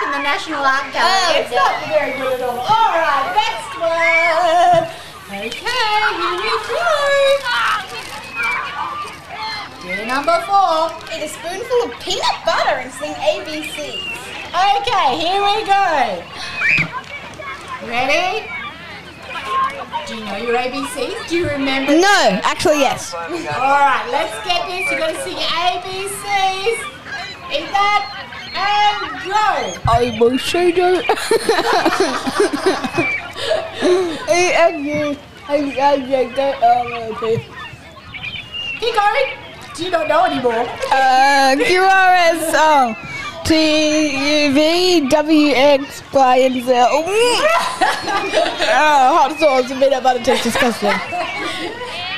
[0.04, 1.14] In the National Art Gallery.
[1.14, 2.58] Oh, it's not very good at all.
[2.58, 4.90] All right, next one.
[5.30, 6.86] Okay, here we go.
[9.86, 10.90] Year number four.
[11.14, 13.78] Eat a spoonful of peanut butter and sing ABC.
[14.52, 16.24] Okay, here we go.
[17.88, 18.48] Ready?
[20.08, 21.30] Do you know your ABCs?
[21.30, 21.94] Do you remember?
[21.94, 23.14] No, actually, yes.
[23.14, 24.92] All right, let's get this.
[24.92, 26.88] You got to sing ABCs.
[27.52, 28.21] Eat that
[28.56, 29.74] and go.
[29.92, 31.02] I will show you.
[38.80, 39.38] Keep going.
[39.76, 40.66] Do you not know anymore?
[40.92, 42.96] Uh, QRS, oh,
[43.46, 46.72] T, U, V, W, X, Y, and Z.
[46.76, 47.04] Oh,
[47.84, 50.90] oh, hot sauce and peanut butter tastes disgusting.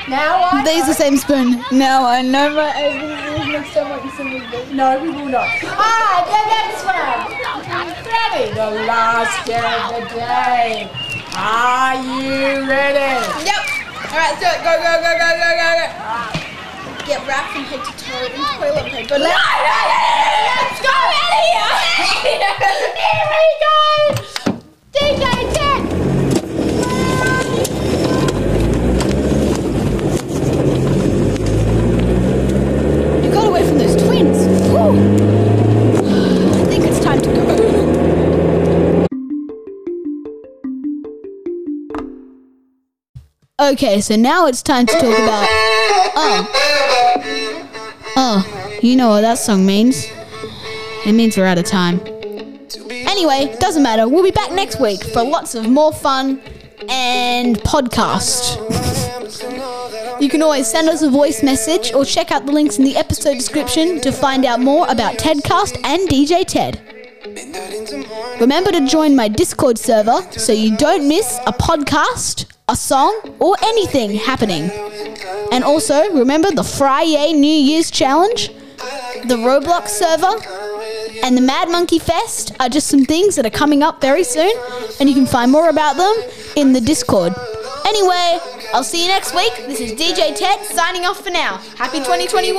[0.10, 1.64] Now I They use the same spoon.
[1.72, 4.76] Now I know my ABCs next time I sing with them.
[4.76, 5.48] No, we will not.
[5.64, 7.44] Ah, the next one.
[8.04, 8.52] Ready?
[8.54, 10.92] The last day of the day.
[11.36, 13.16] Are you ready?
[13.48, 13.64] Yep.
[14.12, 17.06] All right, so go, go, go, go, go, go, go.
[17.08, 19.18] Get wrapped from head to toe in toilet paper.
[19.18, 21.72] No, no, no, no, Let's go out of here.
[22.28, 23.80] Here we go.
[24.94, 25.73] DJ
[43.62, 45.48] Okay, so now it's time to talk about.
[46.16, 46.48] Oh.
[48.16, 50.08] Oh, you know what that song means.
[51.06, 52.00] It means we're out of time.
[52.90, 54.08] Anyway, doesn't matter.
[54.10, 56.42] We'll be back next week for lots of more fun
[56.90, 58.60] and podcast.
[60.20, 62.98] You can always send us a voice message or check out the links in the
[62.98, 66.93] episode description to find out more about Tedcast and DJ Ted.
[68.40, 73.56] Remember to join my Discord server so you don't miss a podcast, a song, or
[73.64, 74.70] anything happening.
[75.52, 78.50] And also, remember the Friday New Year's Challenge,
[79.28, 80.36] the Roblox server,
[81.24, 84.52] and the Mad Monkey Fest are just some things that are coming up very soon,
[85.00, 86.16] and you can find more about them
[86.56, 87.34] in the Discord.
[87.86, 88.40] Anyway,
[88.74, 89.54] I'll see you next week.
[89.68, 91.58] This is DJ Ted signing off for now.
[91.78, 92.58] Happy 2021.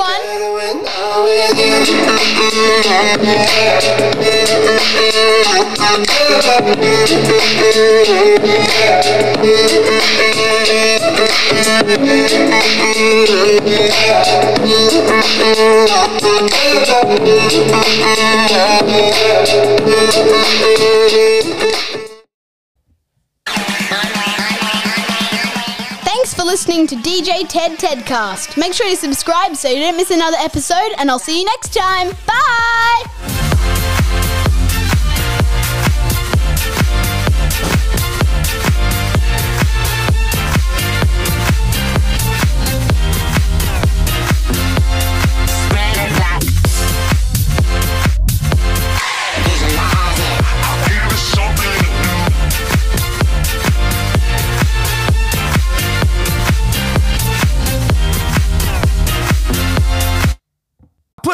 [26.44, 28.56] For listening to DJ Ted Tedcast.
[28.56, 31.74] Make sure you subscribe so you don't miss another episode, and I'll see you next
[31.74, 32.10] time.
[32.26, 33.33] Bye!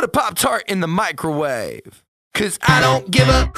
[0.00, 2.02] Put a Pop Tart in the microwave.
[2.32, 3.52] Cause I don't give a.